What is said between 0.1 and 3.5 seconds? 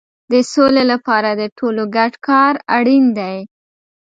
د سولې لپاره د ټولو ګډ کار اړین دی.